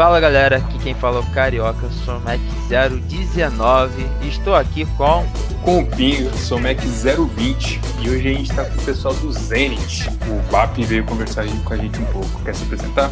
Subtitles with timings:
[0.00, 2.40] Fala galera, aqui quem fala é o Carioca, sou Mac
[3.06, 5.26] 019 e estou aqui com.
[5.62, 9.30] Com o Pingo, sou Mac 020 e hoje a gente está com o pessoal do
[9.30, 10.08] Zenit.
[10.26, 12.42] O BAP veio conversar com a gente um pouco.
[12.42, 13.10] Quer se apresentar?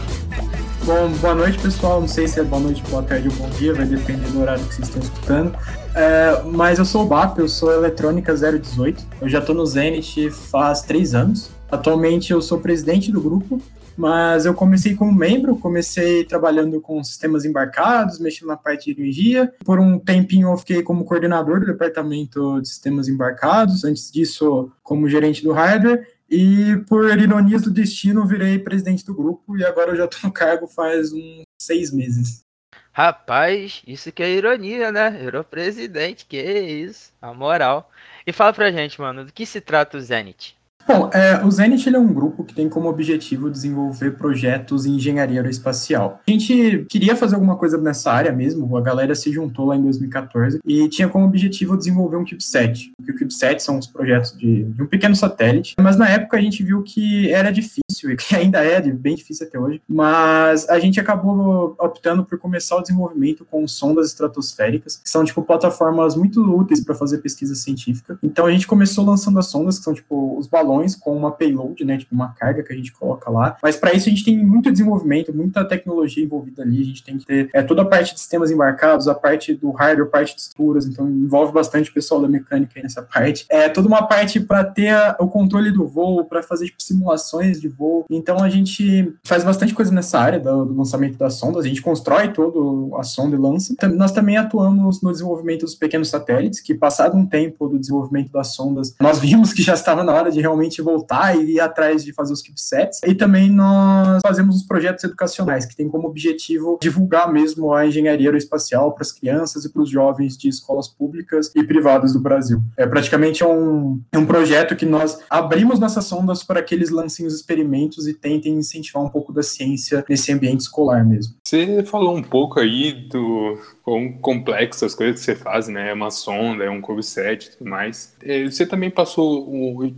[0.87, 2.01] Bom, boa noite pessoal.
[2.01, 4.65] Não sei se é boa noite, boa tarde ou bom dia, vai depender do horário
[4.65, 5.55] que vocês estão escutando.
[5.95, 9.05] É, mas eu sou o BAP, eu sou Eletrônica 018.
[9.21, 11.51] Eu já estou no Zenit faz três anos.
[11.71, 13.61] Atualmente eu sou presidente do grupo
[13.99, 19.53] mas eu comecei como membro, comecei trabalhando com sistemas embarcados, mexendo na parte de energia.
[19.65, 25.09] Por um tempinho eu fiquei como coordenador do departamento de sistemas embarcados, antes disso como
[25.09, 26.07] gerente do hardware.
[26.31, 30.33] E por ironias do destino, virei presidente do grupo e agora eu já estou no
[30.33, 32.45] cargo faz uns seis meses.
[32.93, 35.11] Rapaz, isso que é ironia, né?
[35.11, 37.91] Virou presidente, que isso, a moral.
[38.27, 40.58] E fala pra gente, mano, do que se trata o Zenit?
[40.89, 45.41] Bom, é, o Zenit é um grupo que tem como objetivo desenvolver projetos em engenharia
[45.41, 46.19] aeroespacial.
[46.27, 49.83] A gente queria fazer alguma coisa nessa área mesmo, a galera se juntou lá em
[49.83, 52.91] 2014 e tinha como objetivo desenvolver um CubeSat.
[52.99, 56.63] O CubeSat são os projetos de, de um pequeno satélite, mas na época a gente
[56.63, 60.99] viu que era difícil, e que ainda é bem difícil até hoje, mas a gente
[60.99, 66.83] acabou optando por começar o desenvolvimento com sondas estratosféricas, que são tipo plataformas muito úteis
[66.83, 68.19] para fazer pesquisa científica.
[68.23, 71.85] Então a gente começou lançando as sondas, que são tipo os balões com uma payload,
[71.85, 73.57] né, tipo uma carga que a gente coloca lá.
[73.63, 76.81] Mas para isso a gente tem muito desenvolvimento, muita tecnologia envolvida ali.
[76.81, 79.71] A gente tem que ter é, toda a parte de sistemas embarcados, a parte do
[79.71, 80.87] hardware, a parte de estruturas.
[80.87, 83.47] Então envolve bastante o pessoal da mecânica aí nessa parte.
[83.49, 87.69] É toda uma parte para ter o controle do voo, para fazer tipo, simulações de
[87.69, 88.05] voo.
[88.11, 91.65] Então a gente faz bastante coisa nessa área do, do lançamento das sondas.
[91.65, 93.75] A gente constrói todo a sonda e lança.
[93.95, 98.55] Nós também atuamos no desenvolvimento dos pequenos satélites, que passado um tempo do desenvolvimento das
[98.55, 102.13] sondas, nós vimos que já estava na hora de realmente voltar e ir atrás de
[102.13, 103.01] fazer os chipsets.
[103.07, 108.29] E também nós fazemos os projetos educacionais, que tem como objetivo divulgar mesmo a engenharia
[108.29, 112.61] aeroespacial para as crianças e para os jovens de escolas públicas e privadas do Brasil.
[112.77, 117.35] É praticamente um, um projeto que nós abrimos nossas sondas para que eles lancem os
[117.35, 121.35] experimentos e tentem incentivar um pouco da ciência nesse ambiente escolar mesmo.
[121.45, 125.91] Você falou um pouco aí do quão complexo as coisas que você faz, né?
[125.91, 128.15] É uma sonda, é um CubeSat e tudo mais.
[128.23, 129.49] É, você também passou,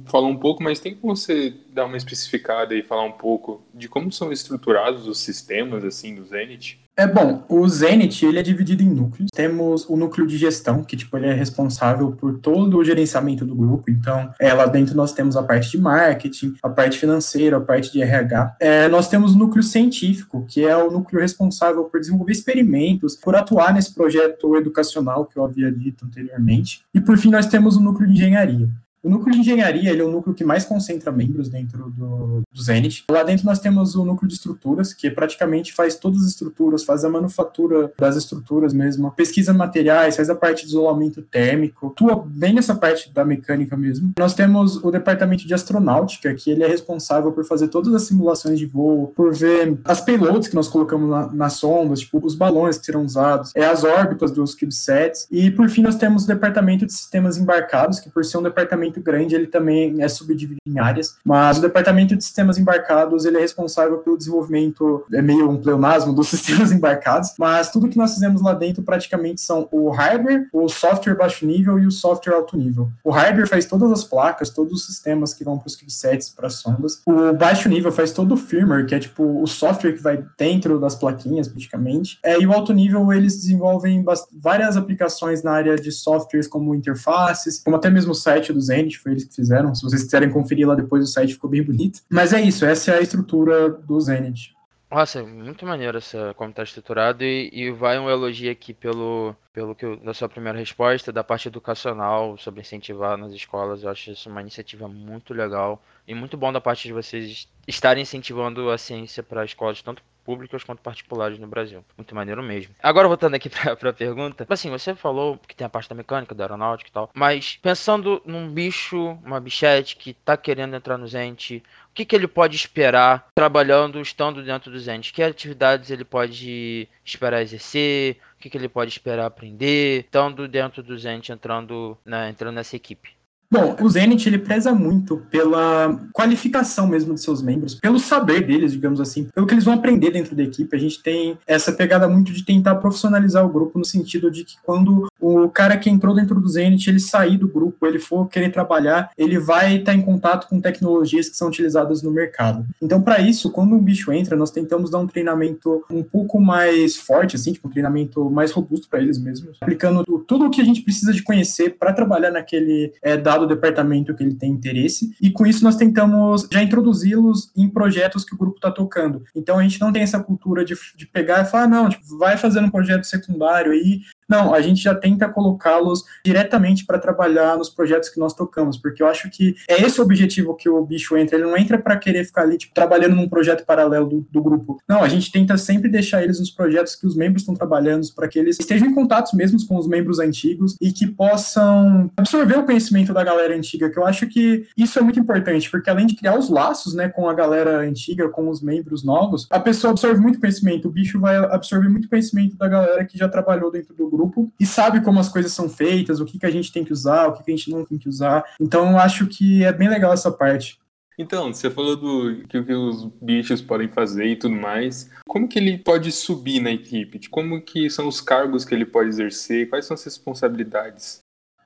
[0.07, 3.89] falou um pouco, mas tem como você dar uma especificada e falar um pouco de
[3.89, 6.81] como são estruturados os sistemas, assim, do Zenit?
[7.01, 9.31] É bom, o Zenit ele é dividido em núcleos.
[9.33, 13.55] Temos o núcleo de gestão, que tipo ele é responsável por todo o gerenciamento do
[13.55, 13.91] grupo.
[13.91, 17.91] Então, é, lá dentro nós temos a parte de marketing, a parte financeira, a parte
[17.91, 18.57] de RH.
[18.61, 23.35] É, nós temos o núcleo científico, que é o núcleo responsável por desenvolver experimentos, por
[23.35, 26.83] atuar nesse projeto educacional que eu havia dito anteriormente.
[26.93, 28.69] E por fim nós temos o núcleo de engenharia.
[29.03, 32.63] O núcleo de engenharia ele é o núcleo que mais concentra membros dentro do, do
[32.63, 33.05] Zenit.
[33.11, 37.03] Lá dentro nós temos o núcleo de estruturas, que praticamente faz todas as estruturas, faz
[37.03, 42.53] a manufatura das estruturas mesmo, pesquisa materiais, faz a parte de isolamento térmico, atua bem
[42.53, 44.13] nessa parte da mecânica mesmo.
[44.19, 48.59] Nós temos o departamento de astronáutica, que ele é responsável por fazer todas as simulações
[48.59, 52.77] de voo, por ver as payloads que nós colocamos na, nas sondas, tipo os balões
[52.77, 55.27] que serão usados, é as órbitas dos CubeSats.
[55.31, 58.90] E por fim nós temos o departamento de sistemas embarcados, que por ser um departamento
[58.91, 63.37] departamento grande, ele também é subdividido em áreas, mas o departamento de sistemas embarcados, ele
[63.37, 68.15] é responsável pelo desenvolvimento, é meio um pleonasmo dos sistemas embarcados, mas tudo que nós
[68.15, 72.57] fizemos lá dentro praticamente são o hardware, o software baixo nível e o software alto
[72.57, 72.91] nível.
[73.05, 76.47] O hardware faz todas as placas, todos os sistemas que vão para os chipsets, para
[76.47, 77.01] as sondas.
[77.07, 80.79] O baixo nível faz todo o firmware, que é tipo o software que vai dentro
[80.79, 82.19] das plaquinhas, praticamente.
[82.23, 87.63] É, e o alto nível, eles desenvolvem várias aplicações na área de softwares como interfaces,
[87.63, 89.75] como até mesmo o site do Zen, foi eles que fizeram.
[89.75, 92.01] Se vocês quiserem conferir lá depois, o site ficou bem bonito.
[92.09, 94.55] Mas é isso, essa é a estrutura do Zenit.
[94.91, 99.73] Nossa, muito maneiro essa, como está estruturado e, e, vai um elogio aqui pelo, pelo
[99.73, 103.85] que da sua primeira resposta, da parte educacional, sobre incentivar nas escolas.
[103.85, 108.03] Eu acho isso uma iniciativa muito legal e muito bom da parte de vocês estarem
[108.03, 111.85] incentivando a ciência para escolas, tanto públicas quanto particulares no Brasil.
[111.97, 112.75] Muito maneiro mesmo.
[112.83, 116.35] Agora voltando aqui pra, pra pergunta, assim, você falou que tem a parte da mecânica,
[116.35, 121.07] da aeronáutica e tal, mas pensando num bicho, uma bichete que tá querendo entrar no
[121.07, 125.13] Zente, o que, que ele pode esperar trabalhando, estando dentro do Zente?
[125.13, 128.19] Que atividades ele pode esperar exercer?
[128.37, 132.77] O que, que ele pode esperar aprender, estando dentro do Zente, entrando, né, entrando nessa
[132.77, 133.20] equipe?
[133.53, 138.71] Bom, o Zenit ele preza muito pela qualificação mesmo de seus membros, pelo saber deles,
[138.71, 140.77] digamos assim, pelo que eles vão aprender dentro da equipe.
[140.77, 144.55] A gente tem essa pegada muito de tentar profissionalizar o grupo no sentido de que
[144.63, 148.53] quando o cara que entrou dentro do Zenit, ele sair do grupo, ele for querer
[148.53, 152.65] trabalhar, ele vai estar em contato com tecnologias que são utilizadas no mercado.
[152.81, 156.97] Então, para isso, quando um bicho entra, nós tentamos dar um treinamento um pouco mais
[156.97, 160.65] forte, assim, tipo um treinamento mais robusto para eles mesmos, aplicando tudo o que a
[160.65, 165.15] gente precisa de conhecer para trabalhar naquele é, dado departamento que ele tem interesse.
[165.21, 169.23] E com isso nós tentamos já introduzi-los em projetos que o grupo está tocando.
[169.35, 172.37] Então a gente não tem essa cultura de, de pegar e falar, não, tipo, vai
[172.37, 177.69] fazendo um projeto secundário aí, não, a gente já tenta colocá-los diretamente para trabalhar nos
[177.69, 181.17] projetos que nós tocamos, porque eu acho que é esse o objetivo que o bicho
[181.17, 181.37] entra.
[181.37, 184.81] Ele não entra para querer ficar ali tipo, trabalhando num projeto paralelo do, do, grupo.
[184.89, 188.29] Não, a gente tenta sempre deixar eles nos projetos que os membros estão trabalhando, para
[188.29, 192.65] que eles estejam em contato mesmo com os membros antigos e que possam absorver o
[192.65, 196.15] conhecimento da galera antiga, que eu acho que isso é muito importante, porque além de
[196.15, 200.21] criar os laços né, com a galera antiga, com os membros novos, a pessoa absorve
[200.21, 204.09] muito conhecimento, o bicho vai absorver muito conhecimento da galera que já trabalhou dentro do
[204.09, 206.85] grupo grupo e sabe como as coisas são feitas, o que, que a gente tem
[206.85, 208.45] que usar, o que, que a gente não tem que usar.
[208.61, 210.79] Então eu acho que é bem legal essa parte.
[211.19, 215.11] Então, você falou do que, que os bichos podem fazer e tudo mais.
[215.29, 217.29] Como que ele pode subir na equipe?
[217.29, 219.69] Como que são os cargos que ele pode exercer?
[219.69, 221.20] Quais são as responsabilidades?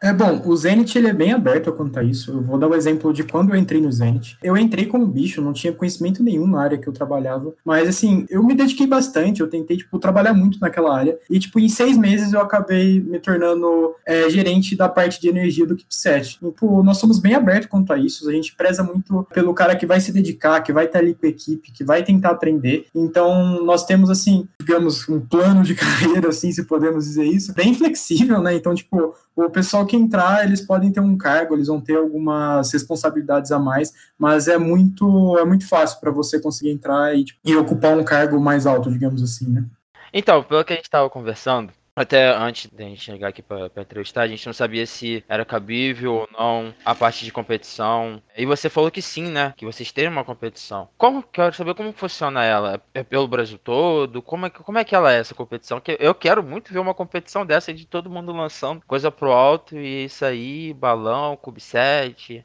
[0.04, 2.30] É bom, o Zenit ele é bem aberto quanto a isso.
[2.30, 4.36] Eu vou dar o um exemplo de quando eu entrei no Zenit.
[4.42, 8.26] Eu entrei como bicho, não tinha conhecimento nenhum na área que eu trabalhava, mas assim,
[8.28, 11.96] eu me dediquei bastante, eu tentei, tipo, trabalhar muito naquela área, e, tipo, em seis
[11.96, 16.38] meses eu acabei me tornando é, gerente da parte de energia do Kipset.
[16.38, 19.86] Tipo, nós somos bem abertos quanto a isso, a gente preza muito pelo cara que
[19.86, 22.88] vai se dedicar, que vai estar ali com a equipe, que vai tentar aprender.
[22.94, 27.72] Então, nós temos, assim, digamos, um plano de carreira, assim, se podemos dizer isso, bem
[27.72, 28.54] flexível, né?
[28.54, 32.72] Então, tipo, o pessoal que entrar, eles podem ter um cargo, eles vão ter algumas
[32.72, 37.40] responsabilidades a mais, mas é muito é muito fácil para você conseguir entrar e, tipo,
[37.44, 39.64] e ocupar um cargo mais alto, digamos assim, né?
[40.12, 44.22] Então, pelo que a gente estava conversando, até antes da gente chegar aqui para entrevistar,
[44.22, 48.22] a gente não sabia se era cabível ou não a parte de competição.
[48.36, 49.54] E você falou que sim, né?
[49.56, 50.88] Que vocês têm uma competição.
[50.98, 52.82] Como quero saber como funciona ela?
[52.92, 54.20] É pelo Brasil todo?
[54.22, 55.80] Como é, como é que ela é essa competição?
[55.80, 59.76] Que eu quero muito ver uma competição dessa de todo mundo lançando coisa pro alto
[59.76, 62.44] e isso aí, balão, cubset.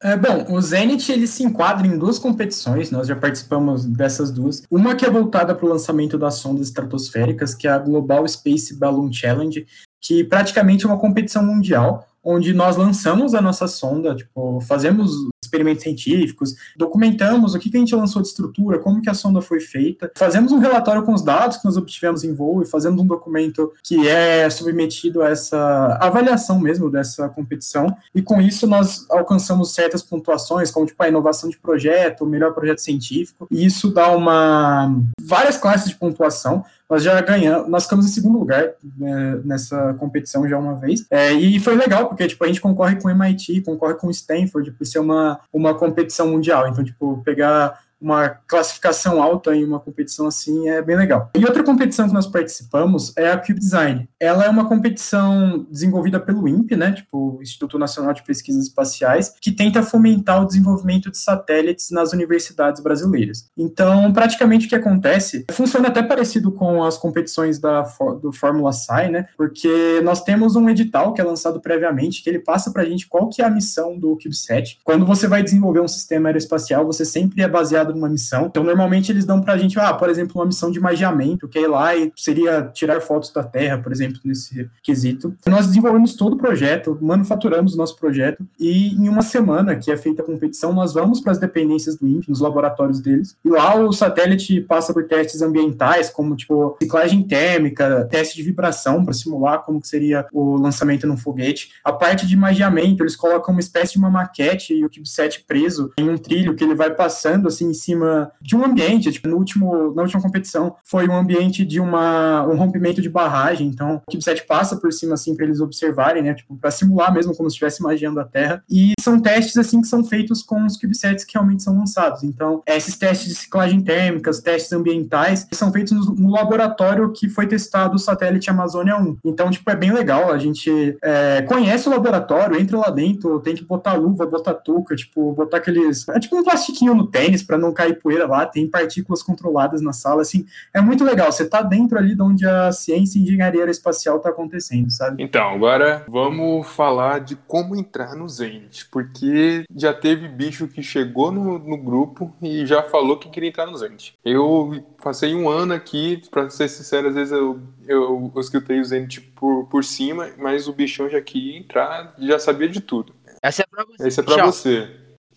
[0.00, 4.62] É, bom, o Zenit ele se enquadra em duas competições, nós já participamos dessas duas.
[4.70, 8.74] Uma que é voltada para o lançamento das sondas estratosféricas, que é a Global Space
[8.74, 9.66] Balloon Challenge,
[10.00, 15.82] que praticamente é uma competição mundial, onde nós lançamos a nossa sonda, tipo, fazemos experimentos
[15.82, 19.60] científicos, documentamos o que, que a gente lançou de estrutura, como que a sonda foi
[19.60, 23.06] feita, fazemos um relatório com os dados que nós obtivemos em voo e fazemos um
[23.06, 29.72] documento que é submetido a essa avaliação mesmo dessa competição, e com isso nós alcançamos
[29.72, 34.10] certas pontuações, como tipo a inovação de projeto, o melhor projeto científico, e isso dá
[34.10, 39.94] uma várias classes de pontuação, nós já ganhamos, nós ficamos em segundo lugar né, nessa
[39.94, 41.04] competição já uma vez.
[41.10, 44.10] É, e foi legal, porque tipo, a gente concorre com o MIT, concorre com o
[44.10, 46.66] Stanford, por ser uma, uma competição mundial.
[46.66, 51.30] Então, tipo, pegar uma classificação alta em uma competição assim é bem legal.
[51.34, 54.08] E outra competição que nós participamos é a Cube Design.
[54.20, 59.52] Ela é uma competição desenvolvida pelo INPE, né, tipo Instituto Nacional de Pesquisas Espaciais, que
[59.52, 63.48] tenta fomentar o desenvolvimento de satélites nas universidades brasileiras.
[63.56, 67.82] Então, praticamente o que acontece funciona até parecido com as competições da
[68.22, 72.38] do Fórmula SAI, né, porque nós temos um edital que é lançado previamente que ele
[72.38, 74.78] passa para a gente qual que é a missão do CubeSat.
[74.84, 78.46] Quando você vai desenvolver um sistema aeroespacial, você sempre é baseado baseado numa missão.
[78.46, 81.62] Então, normalmente eles dão pra gente, ah, por exemplo, uma missão de magiamento, que é
[81.62, 85.34] ir lá e seria tirar fotos da Terra, por exemplo, nesse quesito.
[85.46, 89.96] Nós desenvolvemos todo o projeto, manufaturamos o nosso projeto e em uma semana que é
[89.96, 93.74] feita a competição, nós vamos para as dependências do INPE, nos laboratórios deles, e lá
[93.76, 99.62] o satélite passa por testes ambientais, como tipo ciclagem térmica, teste de vibração para simular
[99.62, 101.70] como que seria o lançamento num foguete.
[101.84, 105.92] A parte de magiamento, eles colocam uma espécie de uma maquete e o CubeSat preso
[105.98, 109.94] em um trilho que ele vai passando assim cima de um ambiente, tipo, no último,
[109.94, 114.46] na última competição foi um ambiente de uma, um rompimento de barragem, então o CubeSat
[114.46, 117.82] passa por cima, assim, para eles observarem, né, tipo, para simular mesmo como se estivesse
[117.82, 121.62] magiando a Terra, e são testes, assim, que são feitos com os CubeSats que realmente
[121.62, 127.12] são lançados, então esses testes de ciclagem térmica, os testes ambientais, são feitos no laboratório
[127.12, 131.42] que foi testado o satélite Amazônia 1, então, tipo, é bem legal, a gente é,
[131.42, 136.08] conhece o laboratório, entra lá dentro, tem que botar luva, botar touca, tipo, botar aqueles,
[136.08, 139.80] é tipo um plastiquinho no tênis para não não cair poeira lá, tem partículas controladas
[139.80, 141.30] na sala, assim, é muito legal.
[141.30, 145.22] Você tá dentro ali de onde a ciência e engenharia aeroespacial tá acontecendo, sabe?
[145.22, 151.30] Então, agora vamos falar de como entrar no Zenit, porque já teve bicho que chegou
[151.30, 154.14] no, no grupo e já falou que queria entrar no Zenit.
[154.24, 158.84] Eu passei um ano aqui, para ser sincero, às vezes eu, eu, eu escutei o
[158.84, 163.12] Zenit por, por cima, mas o bichão já queria entrar, já sabia de tudo.
[163.42, 164.06] Essa é pra você.
[164.06, 164.90] Essa é pra você.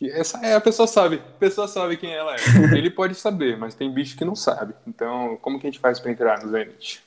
[0.09, 2.37] Essa é, a pessoa sabe, a pessoa sabe quem ela é.
[2.75, 4.73] Ele pode saber, mas tem bicho que não sabe.
[4.87, 7.03] Então, como que a gente faz para entrar no Zenit?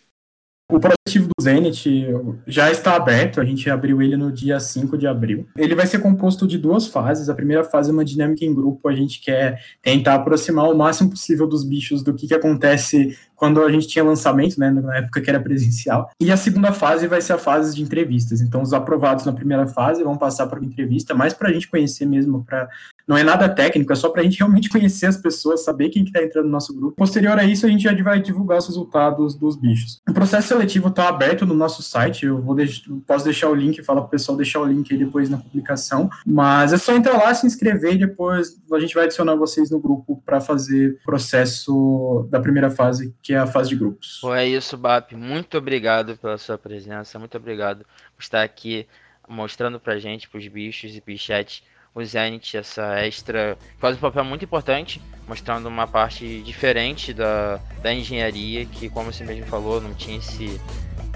[0.72, 2.06] O projeto do Zenit
[2.46, 5.46] já está aberto, a gente abriu ele no dia 5 de abril.
[5.58, 7.28] Ele vai ser composto de duas fases.
[7.28, 11.10] A primeira fase é uma dinâmica em grupo, a gente quer tentar aproximar o máximo
[11.10, 15.20] possível dos bichos do que, que acontece quando a gente tinha lançamento, né, na época
[15.20, 16.10] que era presencial.
[16.18, 18.40] E a segunda fase vai ser a fase de entrevistas.
[18.40, 21.68] Então, os aprovados na primeira fase vão passar para uma entrevista, mais para a gente
[21.68, 22.70] conhecer mesmo, para
[23.06, 26.04] não é nada técnico, é só para a gente realmente conhecer as pessoas, saber quem
[26.04, 26.96] está que tá entrando no nosso grupo.
[26.96, 30.00] Posterior a isso, a gente já vai divulgar os resultados dos bichos.
[30.08, 33.82] O processo seletivo está aberto no nosso site, eu vou deix posso deixar o link,
[33.82, 37.18] fala para o pessoal deixar o link aí depois na publicação, mas é só entrar
[37.18, 41.04] lá, se inscrever e depois a gente vai adicionar vocês no grupo para fazer o
[41.04, 44.18] processo da primeira fase, que é a fase de grupos.
[44.20, 45.14] Pô, é isso, Bap.
[45.14, 47.84] Muito obrigado pela sua presença, muito obrigado
[48.16, 48.86] por estar aqui
[49.28, 51.62] mostrando pra gente, pros bichos e bichetes,
[51.94, 53.56] o Zenit, essa extra.
[53.78, 59.24] Faz um papel muito importante, mostrando uma parte diferente da, da engenharia, que, como você
[59.24, 60.60] mesmo falou, não tinha esse,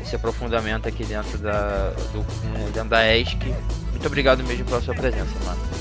[0.00, 3.36] esse aprofundamento aqui dentro da, do, dentro da ESC.
[3.90, 5.77] Muito obrigado mesmo pela sua presença, mano.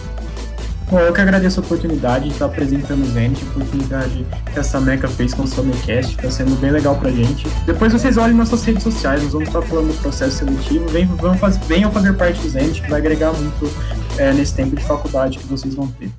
[0.90, 4.80] Bom, eu que agradeço a oportunidade de estar apresentando o Zenit, a oportunidade que essa
[4.80, 7.46] Meca fez com o Summercast, está sendo bem legal pra gente.
[7.66, 11.60] Depois vocês olhem nossas redes sociais, nós vamos estar falando do processo seletivo, venham, fazer,
[11.66, 13.70] venham fazer parte do Zenit, que vai agregar muito
[14.18, 16.10] é, nesse tempo de faculdade que vocês vão ter.